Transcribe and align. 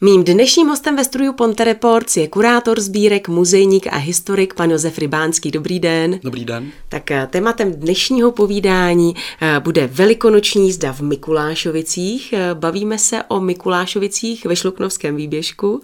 Mým 0.00 0.24
dnešním 0.24 0.68
hostem 0.68 0.96
ve 0.96 1.04
studiu 1.04 1.32
Ponte 1.32 1.64
Reports 1.64 2.16
je 2.16 2.28
kurátor 2.28 2.80
sbírek, 2.80 3.28
muzejník 3.28 3.86
a 3.86 3.96
historik 3.96 4.54
pan 4.54 4.70
Josef 4.70 4.98
Rybánský. 4.98 5.50
Dobrý 5.50 5.80
den. 5.80 6.20
Dobrý 6.22 6.44
den. 6.44 6.72
Tak 6.88 7.10
eh, 7.10 7.28
tématem 7.30 7.72
dnešního 7.72 8.32
povídání 8.32 9.14
eh, 9.40 9.60
bude 9.60 9.86
velikonoční 9.86 10.66
jízda 10.66 10.92
v 10.92 11.00
Mikulášovicích. 11.00 12.32
Eh, 12.32 12.54
bavíme 12.54 12.98
se 12.98 13.22
o 13.28 13.40
Mikulášovicích 13.40 14.46
ve 14.46 14.56
Šluknovském 14.56 15.16
výběžku. 15.16 15.82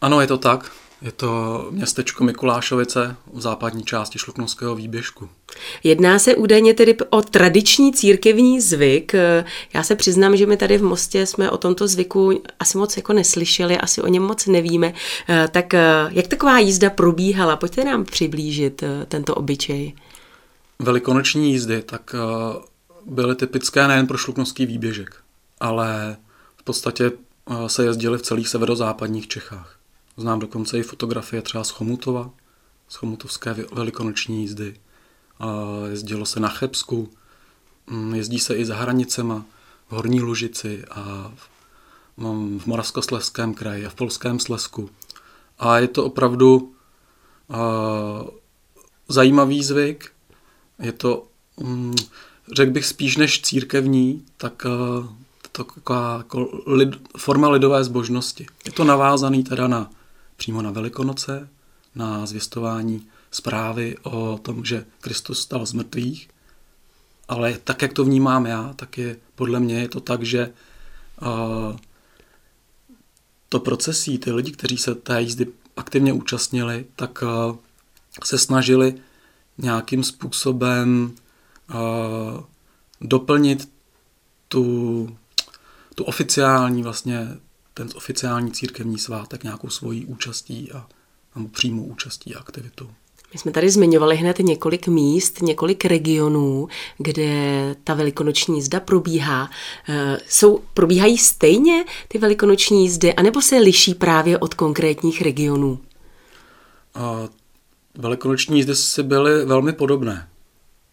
Ano, 0.00 0.20
je 0.20 0.26
to 0.26 0.38
tak. 0.38 0.72
Je 1.02 1.12
to 1.12 1.66
městečko 1.70 2.24
Mikulášovice 2.24 3.16
v 3.32 3.40
západní 3.40 3.84
části 3.84 4.18
Šluknovského 4.18 4.74
výběžku. 4.74 5.28
Jedná 5.84 6.18
se 6.18 6.34
údajně 6.34 6.74
tedy 6.74 6.96
o 7.10 7.22
tradiční 7.22 7.92
církevní 7.92 8.60
zvyk. 8.60 9.12
Já 9.74 9.82
se 9.82 9.96
přiznám, 9.96 10.36
že 10.36 10.46
my 10.46 10.56
tady 10.56 10.78
v 10.78 10.82
Mostě 10.82 11.26
jsme 11.26 11.50
o 11.50 11.58
tomto 11.58 11.88
zvyku 11.88 12.42
asi 12.60 12.78
moc 12.78 12.96
jako 12.96 13.12
neslyšeli, 13.12 13.78
asi 13.78 14.02
o 14.02 14.08
něm 14.08 14.22
moc 14.22 14.46
nevíme. 14.46 14.94
Tak 15.50 15.72
jak 16.10 16.26
taková 16.26 16.58
jízda 16.58 16.90
probíhala? 16.90 17.56
Pojďte 17.56 17.84
nám 17.84 18.04
přiblížit 18.04 18.82
eh, 18.82 19.06
tento 19.08 19.34
obyčej. 19.34 19.94
Velikonoční 20.78 21.50
jízdy 21.52 21.82
tak 21.82 22.14
eh, 22.14 22.60
byly 23.06 23.34
typické 23.34 23.88
nejen 23.88 24.06
pro 24.06 24.18
šluknovský 24.18 24.66
výběžek, 24.66 25.16
ale 25.60 26.16
v 26.56 26.62
podstatě 26.62 27.12
eh, 27.50 27.68
se 27.68 27.84
jezdily 27.84 28.18
v 28.18 28.22
celých 28.22 28.48
severozápadních 28.48 29.28
Čechách. 29.28 29.78
Znám 30.16 30.38
dokonce 30.38 30.78
i 30.78 30.82
fotografie 30.82 31.42
třeba 31.42 31.64
z 31.64 31.70
Chomutova, 31.70 32.30
z 32.88 32.94
Chomutovské 32.94 33.54
velikonoční 33.72 34.40
jízdy. 34.40 34.74
Jezdilo 35.90 36.26
se 36.26 36.40
na 36.40 36.48
Chebsku, 36.48 37.10
mm, 37.86 38.14
jezdí 38.14 38.38
se 38.38 38.56
i 38.56 38.64
za 38.64 38.76
hranicema, 38.76 39.44
v 39.88 39.92
Horní 39.92 40.20
Lužici 40.20 40.84
a 40.90 41.32
v 42.16 42.66
Moravskoslezském 42.66 43.54
kraji 43.54 43.86
a 43.86 43.90
v 43.90 43.94
Polském 43.94 44.40
Slezsku. 44.40 44.90
A 45.58 45.78
je 45.78 45.88
to 45.88 46.04
opravdu 46.04 46.74
zajímavý 49.08 49.64
zvyk. 49.64 50.12
Je 50.78 50.92
to, 50.92 51.26
mm, 51.60 51.94
řekl 52.52 52.72
bych 52.72 52.86
spíš 52.86 53.16
než 53.16 53.42
církevní, 53.42 54.24
tak 54.36 54.62
to 55.42 55.64
taková 55.64 56.16
jako 56.16 56.62
lid, 56.66 56.88
forma 57.16 57.48
lidové 57.48 57.84
zbožnosti. 57.84 58.46
Je 58.64 58.72
to 58.72 58.84
navázaný 58.84 59.44
teda 59.44 59.68
na 59.68 59.90
přímo 60.36 60.62
na 60.62 60.70
Velikonoce, 60.70 61.48
na 61.94 62.26
zvěstování 62.26 63.06
zprávy 63.32 63.96
o 64.02 64.38
tom, 64.42 64.64
že 64.64 64.84
Kristus 65.00 65.40
stal 65.40 65.66
z 65.66 65.72
mrtvých, 65.72 66.28
ale 67.28 67.58
tak, 67.64 67.82
jak 67.82 67.92
to 67.92 68.04
vnímám 68.04 68.46
já, 68.46 68.72
tak 68.72 68.98
je 68.98 69.16
podle 69.34 69.60
mě 69.60 69.80
je 69.80 69.88
to 69.88 70.00
tak, 70.00 70.22
že 70.22 70.52
uh, 71.22 71.76
to 73.48 73.60
procesí, 73.60 74.18
ty 74.18 74.32
lidi, 74.32 74.52
kteří 74.52 74.78
se 74.78 74.94
té 74.94 75.22
jízdy 75.22 75.46
aktivně 75.76 76.12
účastnili, 76.12 76.86
tak 76.96 77.22
uh, 77.22 77.56
se 78.24 78.38
snažili 78.38 78.94
nějakým 79.58 80.04
způsobem 80.04 81.14
uh, 81.74 82.44
doplnit 83.00 83.68
tu, 84.48 85.16
tu 85.94 86.04
oficiální 86.04 86.82
vlastně 86.82 87.28
ten 87.74 87.88
oficiální 87.94 88.52
církevní 88.52 88.98
svátek 88.98 89.42
nějakou 89.42 89.68
svojí 89.68 90.06
účastí 90.06 90.72
a 90.72 90.88
nebo 91.34 91.48
přímou 91.48 91.84
účastí 91.84 92.34
a 92.34 92.38
aktivitou. 92.38 92.90
My 93.32 93.38
jsme 93.38 93.52
tady 93.52 93.70
zmiňovali 93.70 94.16
hned 94.16 94.38
několik 94.38 94.88
míst, 94.88 95.42
několik 95.42 95.84
regionů, 95.84 96.68
kde 96.98 97.32
ta 97.84 97.94
velikonoční 97.94 98.56
jízda 98.56 98.80
probíhá. 98.80 99.50
Eh, 99.88 100.18
jsou, 100.28 100.60
probíhají 100.74 101.18
stejně 101.18 101.84
ty 102.08 102.18
velikonoční 102.18 102.82
jízdy, 102.82 103.14
anebo 103.14 103.42
se 103.42 103.58
liší 103.58 103.94
právě 103.94 104.38
od 104.38 104.54
konkrétních 104.54 105.22
regionů? 105.22 105.78
A 106.94 107.28
velikonoční 107.94 108.56
jízdy 108.56 108.76
si 108.76 109.02
byly 109.02 109.44
velmi 109.44 109.72
podobné 109.72 110.28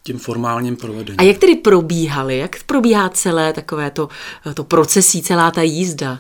tím 0.04 0.20
formálním 0.20 0.78
provedením. 0.78 1.20
A 1.20 1.24
jak 1.24 1.38
tedy 1.38 1.56
probíhaly? 1.56 2.38
Jak 2.38 2.64
probíhá 2.64 3.10
celé 3.10 3.54
takové 3.54 3.92
to, 3.92 4.10
to 4.54 4.64
procesí, 4.64 5.22
celá 5.22 5.52
ta 5.52 5.62
jízda? 5.62 6.20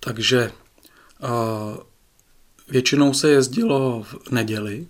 Takže 0.00 0.50
uh, 1.22 1.76
většinou 2.68 3.14
se 3.14 3.30
jezdilo 3.30 4.02
v 4.02 4.30
neděli. 4.30 4.86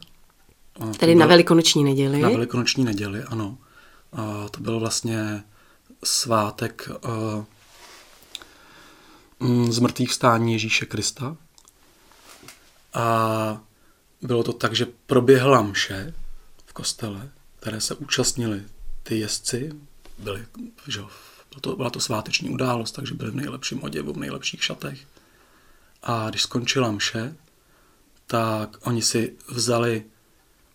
Tedy 0.99 1.15
na 1.15 1.27
velikonoční 1.27 1.85
neděli? 1.85 2.21
Na 2.21 2.29
velikonoční 2.29 2.85
neděli, 2.85 3.23
ano. 3.23 3.59
Uh, 4.11 4.49
to 4.51 4.61
byl 4.61 4.81
vlastně 4.81 5.45
svátek 6.05 6.89
uh, 7.05 7.45
z 9.73 9.79
mrtvých 9.79 10.11
vstání 10.11 10.53
Ježíše 10.53 10.87
Krista. 10.87 11.37
A 12.95 13.61
bylo 14.23 14.43
to 14.43 14.53
tak, 14.53 14.75
že 14.75 14.87
proběhla 15.07 15.63
mše 15.63 16.15
v 16.67 16.73
kostele, 16.73 17.29
které 17.61 17.81
se 17.81 17.95
účastnili 17.95 18.63
ty 19.03 19.19
jezdci, 19.19 19.73
byli 20.19 20.47
že, 20.87 21.01
to, 21.61 21.77
byla 21.77 21.91
to 21.91 22.01
sváteční 22.01 22.51
událost, 22.51 22.93
takže 22.93 23.15
byli 23.15 23.31
v 23.31 23.37
nejlepším 23.37 23.83
oděvu, 23.83 24.13
v 24.13 24.17
nejlepších 24.17 24.65
šatech. 24.65 25.01
A 26.03 26.31
když 26.31 26.43
skončila 26.43 26.91
mše, 26.91 27.37
tak 28.27 28.77
oni 28.87 29.03
si 29.03 29.37
vzali 29.49 30.05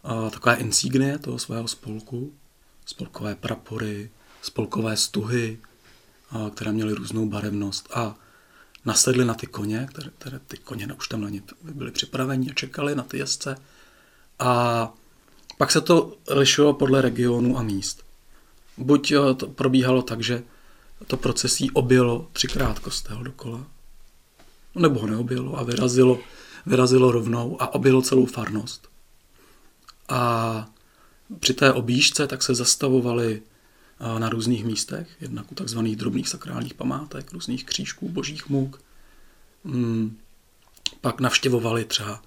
uh, 0.04 0.30
takové 0.30 0.56
insignie 0.56 1.20
toho 1.20 1.40
svého 1.40 1.68
spolku, 1.68 2.34
spolkové 2.86 3.36
prapory, 3.36 4.10
spolkové 4.42 4.98
stuhy, 4.98 5.60
uh, 6.36 6.50
které 6.50 6.72
měly 6.72 6.94
různou 6.94 7.26
barevnost 7.26 7.90
a 7.94 8.16
nasedli 8.86 9.26
na 9.26 9.34
ty 9.34 9.48
koně, 9.48 9.88
které, 9.90 10.10
které 10.18 10.40
ty 10.40 10.58
koně 10.58 10.88
už 10.98 11.08
tam 11.08 11.22
na 11.22 11.30
ně 11.30 11.42
byly 11.62 11.92
připraveni 11.92 12.52
a 12.52 12.54
čekali 12.54 12.96
na 12.96 13.04
ty 13.04 13.18
jezdce. 13.18 13.56
A 14.40 14.94
pak 15.58 15.72
se 15.72 15.82
to 15.82 16.18
lišilo 16.30 16.74
podle 16.74 17.02
regionu 17.02 17.58
a 17.58 17.64
míst. 17.64 18.04
Buď 18.78 19.14
to 19.38 19.48
probíhalo 19.48 20.02
tak, 20.02 20.24
že 20.24 20.44
to 21.08 21.18
procesí 21.18 21.72
objelo 21.72 22.28
třikrát 22.34 22.80
kostel 22.80 23.24
dokola, 23.24 23.68
nebo 24.76 25.00
ho 25.00 25.08
neobjelo 25.08 25.60
a 25.60 25.64
vyrazilo, 25.64 26.20
vyrazilo 26.66 27.12
rovnou 27.12 27.62
a 27.62 27.74
objelo 27.74 28.02
celou 28.02 28.26
farnost. 28.26 28.88
A 30.10 30.70
při 31.40 31.54
té 31.54 31.74
objížce 31.74 32.28
tak 32.28 32.44
se 32.44 32.56
zastavovali 32.56 33.42
na 34.18 34.30
různých 34.30 34.66
místech, 34.66 35.08
jednak 35.22 35.52
u 35.52 35.56
takzvaných 35.56 35.96
drobných 35.96 36.30
sakrálních 36.30 36.74
památek, 36.74 37.32
různých 37.32 37.66
křížků, 37.66 38.10
božích 38.10 38.50
můk. 38.50 38.82
Hmm. 39.66 40.18
Pak 41.02 41.20
navštěvovali 41.20 41.86
třeba 41.86 42.22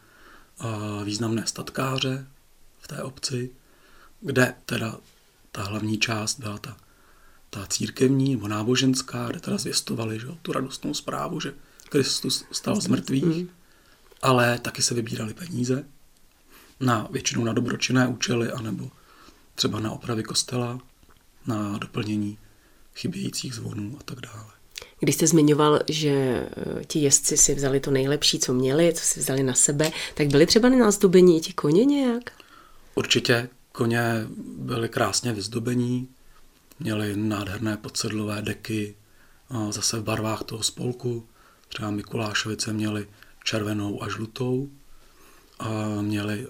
významné 1.05 1.47
statkáře 1.47 2.27
v 2.81 2.89
té 2.89 3.03
obci, 3.03 3.51
kde 4.21 4.55
teda 4.67 4.99
ta 5.53 5.63
hlavní 5.63 5.99
část 5.99 6.41
byla 6.41 6.59
ta, 6.59 6.77
ta 7.51 7.67
církevní 7.67 8.35
nebo 8.35 8.49
náboženská, 8.49 9.29
kde 9.29 9.41
teda 9.41 9.59
zvěstovali 9.59 10.21
že, 10.21 10.27
tu 10.43 10.53
radostnou 10.53 10.95
zprávu, 10.95 11.41
že 11.41 11.55
Kristus 11.89 12.45
stal 12.53 12.81
z 12.81 12.87
mrtvých, 12.87 13.25
mm. 13.25 13.49
Ale 14.25 14.59
taky 14.59 14.83
se 14.83 14.95
vybírali 14.95 15.35
peníze 15.35 15.85
na 16.81 17.09
většinou 17.11 17.45
na 17.45 17.53
dobročinné 17.53 18.09
účely, 18.09 18.51
anebo 18.51 18.91
třeba 19.55 19.81
na 19.81 19.93
opravy 19.93 20.23
kostela, 20.23 20.81
na 21.47 21.79
doplnění 21.79 22.39
chybějících 22.95 23.55
zvonů 23.55 23.97
a 24.01 24.03
tak 24.03 24.21
dále. 24.21 24.51
Když 25.01 25.15
jste 25.15 25.27
zmiňoval, 25.27 25.81
že 25.89 26.11
eh, 26.11 26.85
ti 26.85 26.99
jezdci 26.99 27.37
si 27.37 27.55
vzali 27.55 27.81
to 27.81 27.91
nejlepší, 27.91 28.39
co 28.39 28.55
měli, 28.55 28.93
co 28.95 29.05
si 29.05 29.21
vzali 29.21 29.43
na 29.43 29.55
sebe, 29.55 29.91
tak 30.15 30.29
byli 30.29 30.47
třeba 30.47 30.69
názdobení 30.69 31.41
ti 31.41 31.53
koně 31.53 31.85
nějak? 31.85 32.31
Určitě 32.95 33.49
koně 33.73 34.27
byly 34.59 34.89
krásně 34.89 35.33
vyzdobení, 35.33 36.09
měli 36.81 37.17
nádherné 37.17 37.77
podsedlové 37.77 38.43
deky, 38.43 38.95
zase 39.71 40.01
v 40.01 40.03
barvách 40.03 40.43
toho 40.43 40.63
spolku. 40.63 41.27
Třeba 41.69 41.91
Mikulášovice 41.91 42.73
měli 42.73 43.07
červenou 43.45 44.03
a 44.03 44.09
žlutou 44.09 44.69
a 45.59 45.69
měli 46.01 46.47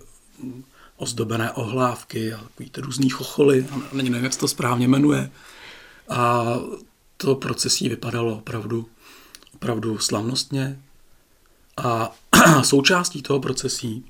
ozdobené 0.97 1.53
ohlávky 1.53 2.33
a 2.33 2.39
takový 2.39 2.71
ty 2.71 2.81
různý 2.81 3.11
chocholy, 3.11 3.67
a 3.71 3.83
nevím, 3.93 4.15
jak 4.15 4.33
se 4.33 4.39
to 4.39 4.49
správně 4.49 4.89
jmenuje. 4.89 5.31
A 6.09 6.45
to 7.17 7.35
procesí 7.35 7.89
vypadalo 7.89 8.37
opravdu, 8.39 8.89
opravdu 9.55 9.99
slavnostně. 9.99 10.81
A 11.77 12.17
součástí 12.63 13.23
toho 13.23 13.41
procesí 13.41 14.05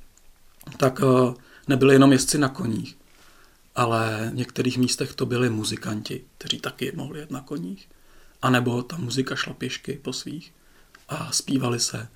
tak 0.76 1.00
eh, 1.00 1.34
nebyly 1.68 1.94
jenom 1.94 2.12
jezdci 2.12 2.38
na 2.38 2.48
koních, 2.48 2.96
ale 3.74 4.30
v 4.32 4.34
některých 4.34 4.78
místech 4.78 5.14
to 5.14 5.26
byli 5.26 5.50
muzikanti, 5.50 6.24
kteří 6.38 6.60
taky 6.60 6.92
mohli 6.94 7.18
jet 7.18 7.30
na 7.30 7.40
koních. 7.40 7.88
A 8.42 8.50
nebo 8.50 8.82
ta 8.82 8.96
muzika 8.96 9.36
šla 9.36 9.54
pěšky 9.54 9.92
po 10.02 10.12
svých 10.12 10.52
a 11.08 11.32
zpívali 11.32 11.80
se 11.80 12.08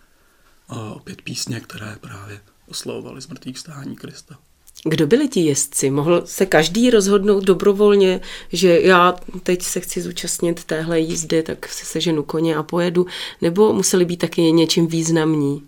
opět 0.69 1.23
písně, 1.23 1.61
které 1.61 1.97
právě 2.01 2.41
oslovovaly 2.69 3.23
z 3.23 3.29
mrtvých 3.29 3.59
stání 3.59 3.97
Krista. 3.97 4.39
Kdo 4.85 5.07
byli 5.07 5.29
ti 5.29 5.41
jezdci? 5.41 5.91
Mohl 5.91 6.23
se 6.27 6.47
každý 6.47 6.91
rozhodnout 6.91 7.45
dobrovolně, 7.45 8.21
že 8.53 8.81
já 8.81 9.17
teď 9.43 9.63
se 9.63 9.81
chci 9.81 10.03
zúčastnit 10.03 10.65
téhle 10.65 11.01
jízdy, 11.01 11.43
tak 11.43 11.69
se 11.69 11.85
seženu 11.85 12.23
koně 12.23 12.57
a 12.57 12.63
pojedu, 12.63 13.07
nebo 13.43 13.73
museli 13.73 14.05
být 14.05 14.17
taky 14.17 14.53
něčím 14.53 14.87
významní? 14.87 15.63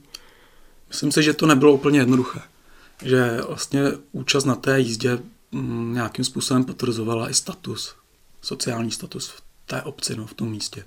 Myslím 0.89 1.13
si, 1.13 1.23
že 1.23 1.33
to 1.33 1.47
nebylo 1.47 1.73
úplně 1.73 1.99
jednoduché. 1.99 2.41
Že 3.05 3.41
vlastně 3.49 3.83
účast 4.13 4.45
na 4.45 4.55
té 4.55 4.81
jízdě 4.81 5.19
mm, 5.53 5.95
nějakým 5.95 6.25
způsobem 6.25 6.65
potvrzovala 6.65 7.31
i 7.31 7.35
status, 7.35 7.95
sociální 8.43 8.91
status 8.91 9.29
v 9.29 9.43
té 9.67 9.83
obci, 9.83 10.17
no, 10.17 10.27
v 10.27 10.35
tom 10.35 10.51
místě. 10.51 10.85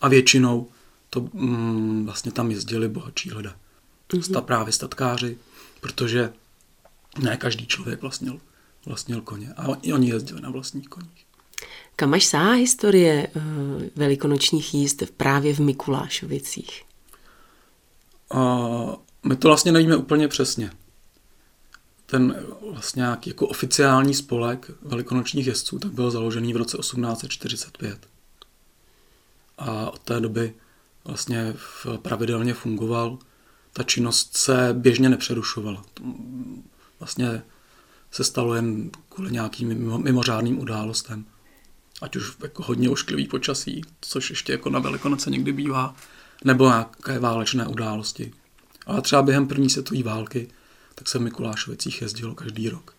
A 0.00 0.08
většinou 0.08 0.68
to 1.16 1.28
mm, 1.32 2.04
vlastně 2.04 2.32
tam 2.32 2.50
jezdili 2.50 2.88
bohatší 2.88 3.32
lidé. 3.32 3.52
Mm-hmm. 4.08 4.40
právě 4.40 4.72
statkáři, 4.72 5.38
protože 5.80 6.32
ne 7.18 7.36
každý 7.36 7.66
člověk 7.66 8.02
vlastnil, 8.02 8.40
vlastnil 8.86 9.20
koně. 9.20 9.52
A 9.56 9.68
oni, 9.68 9.92
oni 9.92 10.08
jezdili 10.08 10.40
na 10.40 10.50
vlastních 10.50 10.88
koních. 10.88 11.26
Kam 11.96 12.14
až 12.14 12.24
sahá 12.24 12.52
historie 12.52 13.28
uh, 13.36 13.42
velikonočních 13.96 14.74
jízd 14.74 15.02
právě 15.16 15.54
v 15.54 15.58
Mikulášovicích? 15.58 16.82
Uh, 18.34 18.94
my 19.24 19.36
to 19.36 19.48
vlastně 19.48 19.72
nevíme 19.72 19.96
úplně 19.96 20.28
přesně. 20.28 20.70
Ten 22.06 22.46
vlastně 22.72 23.00
nějaký 23.00 23.30
jako 23.30 23.46
oficiální 23.46 24.14
spolek 24.14 24.70
velikonočních 24.82 25.46
jezdců 25.46 25.78
tak 25.78 25.92
byl 25.92 26.10
založený 26.10 26.52
v 26.52 26.56
roce 26.56 26.78
1845. 26.78 28.08
A 29.58 29.90
od 29.90 29.98
té 29.98 30.20
doby 30.20 30.54
vlastně 31.06 31.54
pravidelně 32.02 32.54
fungoval. 32.54 33.18
Ta 33.72 33.82
činnost 33.82 34.36
se 34.36 34.68
běžně 34.72 35.08
nepřerušovala 35.08 35.84
vlastně 36.98 37.42
se 38.10 38.24
stalo 38.24 38.54
jen 38.54 38.90
kvůli 39.08 39.30
nějakým 39.30 39.68
mimořádným 40.02 40.58
událostem. 40.58 41.26
Ať 42.02 42.16
už 42.16 42.36
jako 42.42 42.62
hodně 42.62 42.90
ošklivý 42.90 43.26
počasí, 43.28 43.82
což 44.00 44.30
ještě 44.30 44.52
jako 44.52 44.70
na 44.70 44.78
Velikonoce 44.78 45.30
někdy 45.30 45.52
bývá, 45.52 45.94
nebo 46.44 46.68
nějaké 46.68 47.18
válečné 47.18 47.66
události. 47.66 48.32
Ale 48.86 49.02
třeba 49.02 49.22
během 49.22 49.48
první 49.48 49.70
světové 49.70 50.02
války, 50.02 50.48
tak 50.94 51.08
se 51.08 51.18
v 51.18 51.22
Mikulášovicích 51.22 52.02
jezdilo 52.02 52.34
každý 52.34 52.68
rok. 52.68 52.94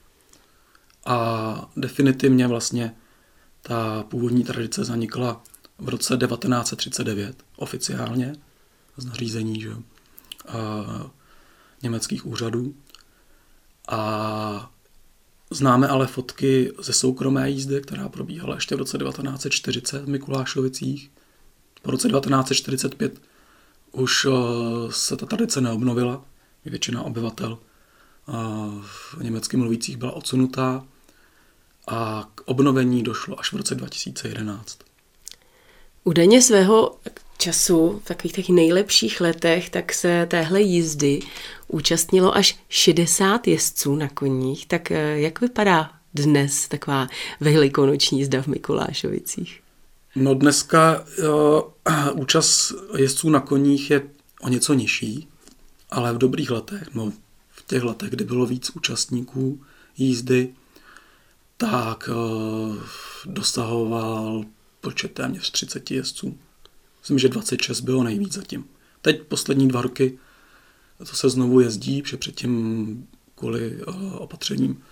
A 1.05 1.69
definitivně 1.77 2.47
vlastně 2.47 2.95
ta 3.61 4.03
původní 4.03 4.43
tradice 4.43 4.83
zanikla 4.83 5.43
v 5.77 5.89
roce 5.89 6.17
1939 6.17 7.43
oficiálně 7.55 8.35
z 8.97 9.05
nařízení 9.05 9.61
že, 9.61 9.71
a, 10.47 11.11
německých 11.83 12.25
úřadů. 12.25 12.75
A 13.87 14.71
známe 15.51 15.87
ale 15.87 16.07
fotky 16.07 16.73
ze 16.79 16.93
soukromé 16.93 17.49
jízdy, 17.49 17.81
která 17.81 18.09
probíhala 18.09 18.55
ještě 18.55 18.75
v 18.75 18.79
roce 18.79 18.97
1940 18.97 20.05
v 20.05 20.09
Mikulášovicích. 20.09 21.11
Po 21.81 21.91
roce 21.91 22.09
1945 22.09 23.21
už 23.91 24.25
eh, 24.25 24.31
se 24.89 25.17
ta 25.17 25.25
tradice 25.25 25.61
neobnovila. 25.61 26.25
Většina 26.65 27.03
obyvatel 27.03 27.57
eh, 27.59 28.31
v 28.81 29.15
německy 29.21 29.57
mluvících 29.57 29.97
byla 29.97 30.11
odsunutá 30.11 30.85
a 31.87 32.29
k 32.35 32.41
obnovení 32.45 33.03
došlo 33.03 33.39
až 33.39 33.53
v 33.53 33.55
roce 33.55 33.75
2011. 33.75 34.86
Údajně 36.07 36.41
svého 36.41 36.97
času, 37.37 38.01
v 38.03 38.07
takových 38.07 38.33
těch 38.33 38.49
nejlepších 38.49 39.21
letech, 39.21 39.69
tak 39.69 39.93
se 39.93 40.27
téhle 40.29 40.61
jízdy 40.61 41.19
účastnilo 41.67 42.35
až 42.35 42.59
60 42.69 43.47
jezdců 43.47 43.95
na 43.95 44.09
koních. 44.09 44.65
Tak 44.65 44.91
eh, 44.91 45.19
jak 45.19 45.41
vypadá 45.41 45.91
dnes 46.13 46.67
taková 46.67 47.07
velikonoční 47.39 48.19
jízda 48.19 48.41
v 48.41 48.47
Mikulášovicích? 48.47 49.61
No 50.15 50.33
dneska 50.33 51.05
uh, 51.19 52.21
účast 52.21 52.73
jezdců 52.97 53.29
na 53.29 53.39
koních 53.39 53.91
je 53.91 54.01
o 54.41 54.49
něco 54.49 54.73
nižší, 54.73 55.27
ale 55.89 56.13
v 56.13 56.17
dobrých 56.17 56.51
letech, 56.51 56.83
no 56.93 57.13
v 57.49 57.67
těch 57.67 57.83
letech, 57.83 58.09
kdy 58.09 58.23
bylo 58.23 58.45
víc 58.45 58.69
účastníků 58.69 59.61
jízdy, 59.97 60.49
tak 61.57 62.09
uh, 62.09 62.75
dosahoval 63.25 64.45
počet 64.81 65.11
téměř 65.11 65.51
30 65.51 65.91
jezdců. 65.91 66.37
Myslím, 66.99 67.19
že 67.19 67.29
26 67.29 67.81
bylo 67.81 68.03
nejvíc 68.03 68.33
zatím. 68.33 68.65
Teď 69.01 69.21
poslední 69.23 69.67
dva 69.67 69.81
roky 69.81 70.17
to 70.97 71.15
se 71.15 71.29
znovu 71.29 71.59
jezdí, 71.59 72.01
protože 72.01 72.17
předtím 72.17 73.07
kvůli 73.35 73.83
uh, 73.83 74.15
opatřením 74.15 74.83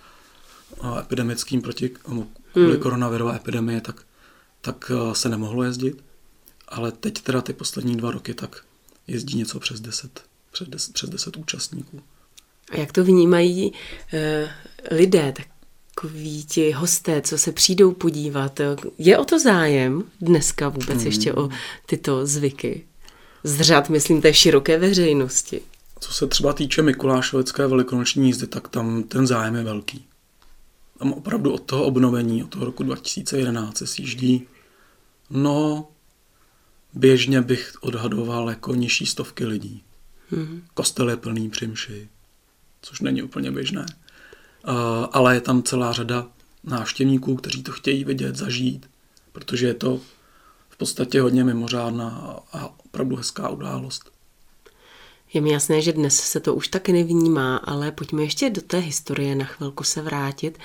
uh, 0.80 0.98
epidemickým 0.98 1.62
proti 1.62 1.88
kvůli 1.88 2.26
hmm. 2.54 2.76
koronavirové 2.76 3.36
epidemie, 3.36 3.80
tak, 3.80 4.02
tak 4.60 4.90
uh, 4.94 5.12
se 5.12 5.28
nemohlo 5.28 5.62
jezdit. 5.62 6.04
Ale 6.68 6.92
teď 6.92 7.20
teda 7.20 7.42
ty 7.42 7.52
poslední 7.52 7.96
dva 7.96 8.10
roky 8.10 8.34
tak 8.34 8.64
jezdí 9.06 9.38
něco 9.38 9.60
přes 9.60 9.80
10, 9.80 10.24
přes 10.52 10.68
10, 10.68 10.92
přes 10.92 11.10
10 11.10 11.36
účastníků. 11.36 12.02
A 12.70 12.76
jak 12.76 12.92
to 12.92 13.04
vnímají 13.04 13.72
uh, 13.72 14.48
lidé, 14.90 15.32
tak 15.36 15.46
takoví 16.00 16.44
ti 16.44 16.70
hosté, 16.70 17.22
co 17.22 17.38
se 17.38 17.52
přijdou 17.52 17.92
podívat. 17.92 18.60
Je 18.98 19.18
o 19.18 19.24
to 19.24 19.38
zájem 19.38 20.04
dneska 20.20 20.68
vůbec 20.68 20.96
hmm. 20.96 21.06
ještě 21.06 21.34
o 21.34 21.48
tyto 21.86 22.26
zvyky? 22.26 22.86
Z 23.44 23.60
řad, 23.60 23.88
myslím, 23.90 24.22
té 24.22 24.34
široké 24.34 24.78
veřejnosti. 24.78 25.60
Co 26.00 26.12
se 26.12 26.26
třeba 26.26 26.52
týče 26.52 26.82
Mikulášovecké 26.82 27.66
velikonoční 27.66 28.26
jízdy, 28.26 28.46
tak 28.46 28.68
tam 28.68 29.02
ten 29.02 29.26
zájem 29.26 29.54
je 29.54 29.62
velký. 29.62 30.04
Tam 30.98 31.12
opravdu 31.12 31.52
od 31.52 31.62
toho 31.62 31.84
obnovení, 31.84 32.44
od 32.44 32.50
toho 32.50 32.64
roku 32.64 32.82
2011 32.82 33.76
se 33.76 33.86
sjíždí, 33.86 34.46
no, 35.30 35.88
běžně 36.94 37.40
bych 37.40 37.74
odhadoval 37.80 38.48
jako 38.48 38.74
nižší 38.74 39.06
stovky 39.06 39.46
lidí. 39.46 39.82
Hmm. 40.30 40.62
Kostel 40.74 41.10
je 41.10 41.16
plný 41.16 41.50
přimši, 41.50 42.08
což 42.82 43.00
není 43.00 43.22
úplně 43.22 43.50
běžné 43.50 43.86
ale 45.12 45.34
je 45.34 45.40
tam 45.40 45.62
celá 45.62 45.92
řada 45.92 46.26
návštěvníků, 46.64 47.36
kteří 47.36 47.62
to 47.62 47.72
chtějí 47.72 48.04
vidět, 48.04 48.36
zažít, 48.36 48.86
protože 49.32 49.66
je 49.66 49.74
to 49.74 50.00
v 50.68 50.76
podstatě 50.76 51.20
hodně 51.20 51.44
mimořádná 51.44 52.36
a 52.52 52.70
opravdu 52.84 53.16
hezká 53.16 53.48
událost. 53.48 54.10
Je 55.32 55.40
mi 55.40 55.50
jasné, 55.50 55.82
že 55.82 55.92
dnes 55.92 56.16
se 56.16 56.40
to 56.40 56.54
už 56.54 56.68
tak 56.68 56.88
nevnímá, 56.88 57.56
ale 57.56 57.92
pojďme 57.92 58.22
ještě 58.22 58.50
do 58.50 58.60
té 58.60 58.78
historie 58.78 59.34
na 59.34 59.44
chvilku 59.44 59.84
se 59.84 60.02
vrátit. 60.02 60.58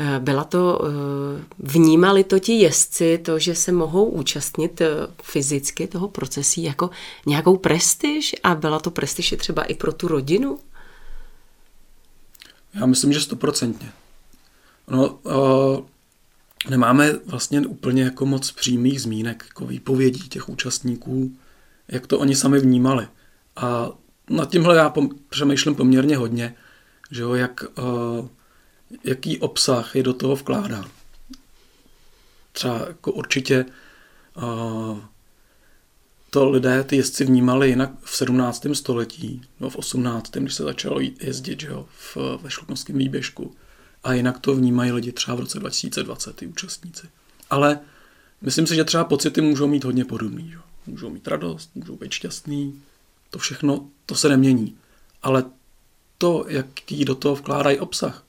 Eh, 0.00 0.20
byla 0.20 0.44
to, 0.44 0.80
eh, 0.84 1.44
vnímali 1.58 2.24
to 2.24 2.38
ti 2.38 2.52
jezdci, 2.52 3.18
to, 3.18 3.38
že 3.38 3.54
se 3.54 3.72
mohou 3.72 4.04
účastnit 4.04 4.80
eh, 4.80 4.88
fyzicky 5.22 5.86
toho 5.86 6.08
procesí 6.08 6.62
jako 6.62 6.90
nějakou 7.26 7.56
prestiž 7.56 8.36
a 8.42 8.54
byla 8.54 8.78
to 8.78 8.90
prestiž 8.90 9.34
třeba 9.38 9.62
i 9.62 9.74
pro 9.74 9.92
tu 9.92 10.08
rodinu? 10.08 10.58
Já 12.76 12.86
myslím, 12.86 13.12
že 13.12 13.20
stoprocentně. 13.20 13.92
No, 14.88 15.08
uh, 15.08 15.86
nemáme 16.70 17.12
vlastně 17.26 17.60
úplně 17.60 18.02
jako 18.02 18.26
moc 18.26 18.50
přímých 18.52 19.02
zmínek, 19.02 19.44
jako 19.48 19.66
výpovědí 19.66 20.28
těch 20.28 20.48
účastníků, 20.48 21.36
jak 21.88 22.06
to 22.06 22.18
oni 22.18 22.36
sami 22.36 22.60
vnímali. 22.60 23.08
A 23.56 23.88
nad 24.30 24.50
tímhle 24.50 24.76
já 24.76 24.90
pom- 24.90 25.16
přemýšlím 25.28 25.74
poměrně 25.74 26.16
hodně, 26.16 26.54
že 27.10 27.22
jo, 27.22 27.34
jak, 27.34 27.64
uh, 27.78 28.28
jaký 29.04 29.38
obsah 29.38 29.96
je 29.96 30.02
do 30.02 30.14
toho 30.14 30.36
vkládán. 30.36 30.90
Třeba 32.52 32.86
jako 32.86 33.12
určitě 33.12 33.64
uh, 34.36 34.98
to 36.36 36.50
lidé, 36.50 36.84
ty 36.84 36.96
jezdci 36.96 37.24
vnímali 37.24 37.68
jinak 37.68 37.90
v 38.02 38.16
17. 38.16 38.66
století, 38.72 39.42
no 39.60 39.70
v 39.70 39.76
18. 39.76 40.30
když 40.30 40.54
se 40.54 40.62
začalo 40.62 41.00
jezdit 41.20 41.60
že 41.60 41.66
jo, 41.66 41.86
v, 41.98 42.16
ve 42.42 42.50
šluknovském 42.50 42.98
výběžku. 42.98 43.54
A 44.04 44.12
jinak 44.12 44.38
to 44.38 44.54
vnímají 44.54 44.92
lidi 44.92 45.12
třeba 45.12 45.36
v 45.36 45.40
roce 45.40 45.58
2020, 45.58 46.36
ty 46.36 46.46
účastníci. 46.46 47.08
Ale 47.50 47.80
myslím 48.40 48.66
si, 48.66 48.74
že 48.74 48.84
třeba 48.84 49.04
pocity 49.04 49.40
můžou 49.40 49.66
mít 49.66 49.84
hodně 49.84 50.04
podobný. 50.04 50.50
Že? 50.50 50.56
Můžou 50.86 51.10
mít 51.10 51.28
radost, 51.28 51.70
můžou 51.74 51.96
být 51.96 52.12
šťastný, 52.12 52.82
to 53.30 53.38
všechno, 53.38 53.88
to 54.06 54.14
se 54.14 54.28
nemění. 54.28 54.76
Ale 55.22 55.44
to, 56.18 56.44
jaký 56.48 57.04
do 57.04 57.14
toho 57.14 57.34
vkládají 57.34 57.78
obsah 57.78 58.24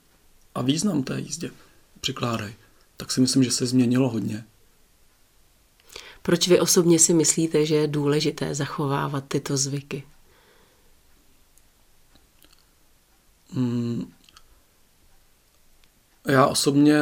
a 0.54 0.62
význam 0.62 1.02
té 1.02 1.20
jízdě 1.20 1.50
přikládají, 2.00 2.54
tak 2.96 3.12
si 3.12 3.20
myslím, 3.20 3.44
že 3.44 3.50
se 3.50 3.66
změnilo 3.66 4.08
hodně. 4.08 4.44
Proč 6.28 6.48
vy 6.48 6.60
osobně 6.60 6.98
si 6.98 7.14
myslíte, 7.14 7.66
že 7.66 7.74
je 7.74 7.86
důležité 7.86 8.54
zachovávat 8.54 9.24
tyto 9.28 9.56
zvyky? 9.56 10.04
Hmm. 13.52 14.12
Já 16.26 16.46
osobně 16.46 17.00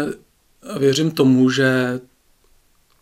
věřím 0.78 1.10
tomu, 1.10 1.50
že 1.50 2.00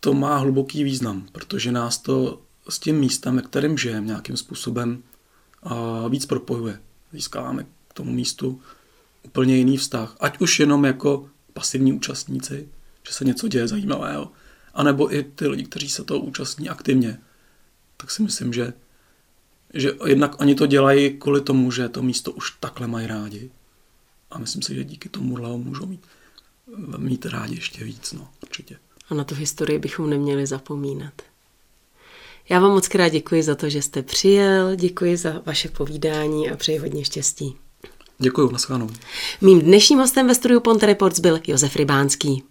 to 0.01 0.15
má 0.15 0.37
hluboký 0.37 0.85
význam, 0.85 1.29
protože 1.33 1.73
nás 1.73 1.99
to 1.99 2.43
s 2.69 2.79
tím 2.79 2.97
místem, 2.97 3.37
ve 3.37 3.43
kterém 3.43 3.79
žijeme, 3.79 4.07
nějakým 4.07 4.37
způsobem 4.37 5.03
víc 6.09 6.27
propojuje. 6.27 6.81
Získáváme 7.13 7.67
k 7.89 7.95
tomu 7.95 8.13
místu 8.13 8.63
úplně 9.23 9.57
jiný 9.57 9.77
vztah. 9.77 10.17
Ať 10.21 10.41
už 10.41 10.61
jenom 10.61 10.85
jako 10.85 11.29
pasivní 11.53 11.93
účastníci, 11.93 12.69
že 13.07 13.13
se 13.13 13.25
něco 13.25 13.49
děje 13.49 13.69
zajímavého, 13.69 14.33
anebo 14.75 15.15
i 15.15 15.23
ty 15.23 15.47
lidi, 15.49 15.65
kteří 15.65 15.89
se 15.89 16.05
toho 16.05 16.21
účastní 16.21 16.69
aktivně, 16.69 17.19
tak 17.97 18.11
si 18.11 18.23
myslím, 18.23 18.53
že, 18.53 18.73
že 19.75 19.93
jednak 20.07 20.41
oni 20.41 20.55
to 20.55 20.67
dělají 20.67 21.19
kvůli 21.19 21.41
tomu, 21.41 21.71
že 21.71 21.89
to 21.89 22.03
místo 22.03 22.33
už 22.33 22.51
takhle 22.61 22.87
mají 22.87 23.07
rádi. 23.07 23.51
A 24.31 24.39
myslím 24.39 24.63
si, 24.63 24.75
že 24.75 24.85
díky 24.85 25.09
tomu 25.09 25.57
můžou 25.57 25.87
mít, 25.87 26.07
mít 26.97 27.27
rádi 27.27 27.55
ještě 27.55 27.85
víc, 27.85 28.13
no, 28.13 28.29
určitě. 28.43 28.79
A 29.11 29.15
na 29.15 29.25
tu 29.25 29.35
historii 29.35 29.79
bychom 29.79 30.11
neměli 30.11 30.47
zapomínat. 30.47 31.23
Já 32.49 32.61
vám 32.61 32.71
moc 32.71 32.89
krát 32.89 33.09
děkuji 33.09 33.43
za 33.43 33.55
to, 33.55 33.69
že 33.69 33.83
jste 33.83 34.03
přijel, 34.03 34.77
děkuji 34.77 35.17
za 35.17 35.43
vaše 35.47 35.69
povídání 35.69 36.51
a 36.51 36.57
přeji 36.57 36.79
hodně 36.79 37.05
štěstí. 37.05 37.57
Děkuji, 38.19 38.51
nashledanou. 38.51 38.91
Mým 39.41 39.61
dnešním 39.61 39.99
hostem 39.99 40.27
ve 40.29 40.35
studiu 40.35 40.61
Ponte 40.61 40.87
Reports 40.87 41.21
byl 41.21 41.41
Josef 41.47 41.77
Rybánský. 41.77 42.43